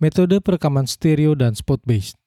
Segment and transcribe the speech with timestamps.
[0.00, 2.19] Metode perekaman stereo dan spot based.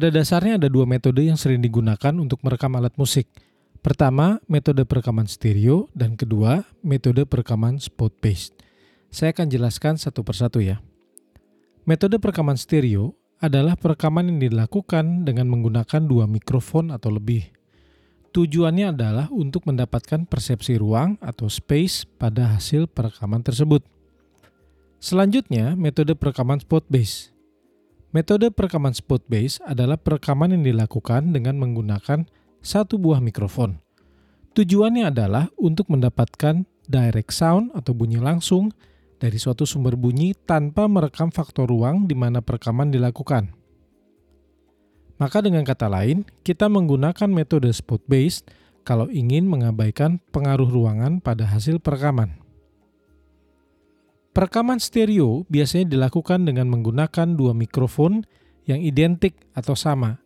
[0.00, 3.28] Pada dasarnya ada dua metode yang sering digunakan untuk merekam alat musik.
[3.84, 8.56] Pertama, metode perekaman stereo, dan kedua, metode perekaman spot based.
[9.12, 10.80] Saya akan jelaskan satu persatu ya.
[11.84, 13.12] Metode perekaman stereo
[13.44, 17.52] adalah perekaman yang dilakukan dengan menggunakan dua mikrofon atau lebih.
[18.32, 23.84] Tujuannya adalah untuk mendapatkan persepsi ruang atau space pada hasil perekaman tersebut.
[24.96, 27.36] Selanjutnya, metode perekaman spot based
[28.10, 32.26] Metode perekaman spot base adalah perekaman yang dilakukan dengan menggunakan
[32.58, 33.78] satu buah mikrofon.
[34.50, 38.74] Tujuannya adalah untuk mendapatkan direct sound atau bunyi langsung
[39.22, 43.54] dari suatu sumber bunyi tanpa merekam faktor ruang di mana perekaman dilakukan.
[45.22, 48.50] Maka dengan kata lain, kita menggunakan metode spot based
[48.82, 52.42] kalau ingin mengabaikan pengaruh ruangan pada hasil perekaman.
[54.30, 58.22] Perekaman stereo biasanya dilakukan dengan menggunakan dua mikrofon
[58.62, 60.22] yang identik atau sama.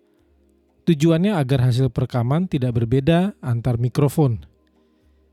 [0.84, 4.44] Tujuannya agar hasil perekaman tidak berbeda antar mikrofon.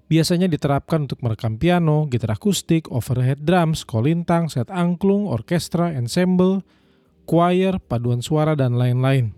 [0.08, 6.64] Biasanya diterapkan untuk merekam piano, gitar akustik, overhead drums, kolintang, set angklung, orkestra, ensemble,
[7.28, 9.36] choir, paduan suara, dan lain-lain.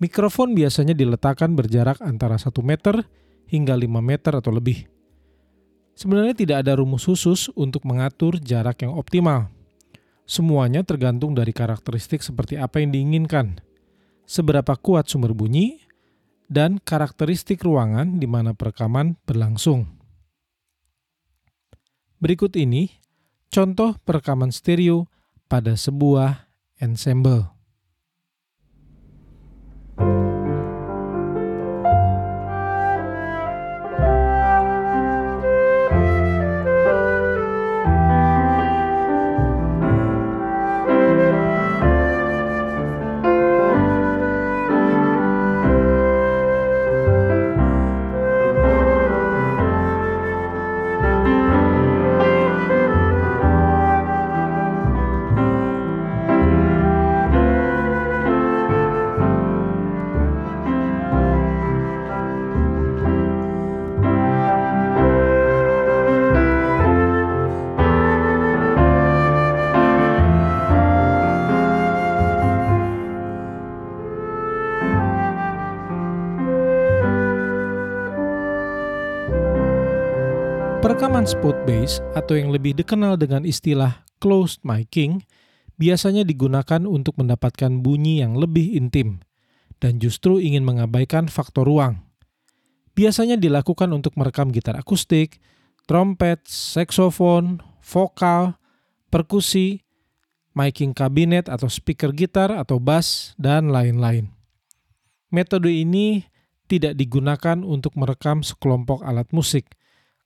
[0.00, 3.04] Mikrofon biasanya diletakkan berjarak antara 1 meter
[3.48, 4.88] hingga 5 meter atau lebih.
[5.94, 9.46] Sebenarnya tidak ada rumus khusus untuk mengatur jarak yang optimal.
[10.26, 13.62] Semuanya tergantung dari karakteristik seperti apa yang diinginkan,
[14.26, 15.84] seberapa kuat sumber bunyi,
[16.50, 19.86] dan karakteristik ruangan di mana perekaman berlangsung.
[22.18, 22.90] Berikut ini
[23.52, 25.06] contoh perekaman stereo
[25.46, 26.50] pada sebuah
[26.82, 27.53] ensemble.
[80.84, 85.24] Perekaman spot bass atau yang lebih dikenal dengan istilah closed miking
[85.80, 89.24] biasanya digunakan untuk mendapatkan bunyi yang lebih intim
[89.80, 92.04] dan justru ingin mengabaikan faktor ruang.
[92.92, 95.40] Biasanya dilakukan untuk merekam gitar akustik,
[95.88, 98.60] trompet, saksofon, vokal,
[99.08, 99.88] perkusi,
[100.52, 104.28] miking kabinet atau speaker gitar atau bass, dan lain-lain.
[105.32, 106.28] Metode ini
[106.68, 109.64] tidak digunakan untuk merekam sekelompok alat musik–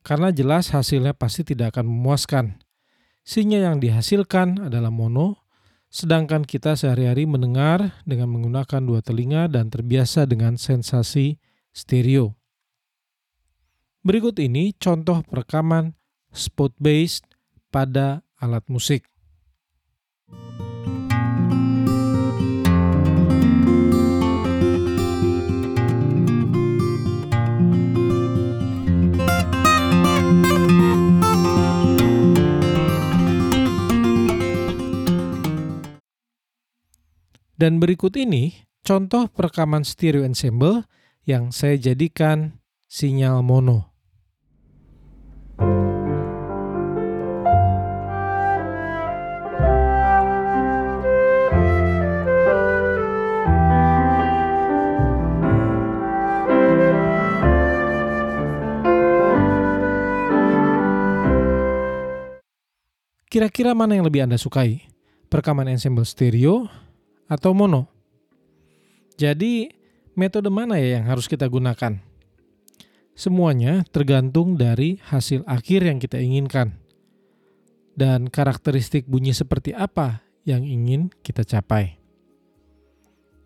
[0.09, 2.57] karena jelas hasilnya pasti tidak akan memuaskan.
[3.29, 5.45] Sinyal yang dihasilkan adalah mono,
[5.93, 11.37] sedangkan kita sehari-hari mendengar dengan menggunakan dua telinga dan terbiasa dengan sensasi
[11.77, 12.33] stereo.
[14.01, 15.93] Berikut ini contoh perekaman
[16.33, 17.29] spot based
[17.69, 19.05] pada alat musik.
[37.59, 40.87] Dan berikut ini contoh perekaman stereo ensemble
[41.27, 43.91] yang saya jadikan sinyal mono.
[63.29, 64.87] Kira-kira mana yang lebih Anda sukai?
[65.27, 66.71] Perekaman ensemble stereo
[67.29, 67.87] atau mono.
[69.21, 69.69] Jadi,
[70.17, 72.01] metode mana ya yang harus kita gunakan?
[73.19, 76.79] Semuanya tergantung dari hasil akhir yang kita inginkan
[77.99, 81.99] dan karakteristik bunyi seperti apa yang ingin kita capai.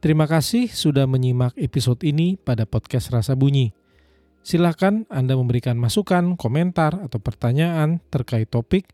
[0.04, 3.72] Terima kasih sudah menyimak episode ini pada podcast Rasa Bunyi.
[4.42, 8.90] Silakan Anda memberikan masukan, komentar, atau pertanyaan terkait topik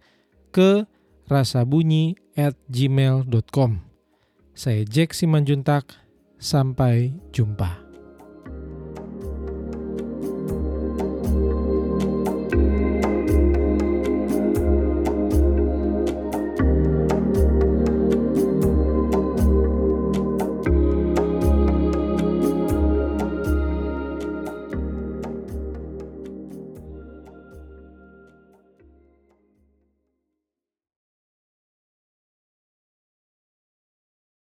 [0.52, 0.84] ke
[1.26, 3.87] rasabunyi at gmail.com.
[4.58, 5.94] Saya Jack Simanjuntak,
[6.42, 7.87] sampai jumpa.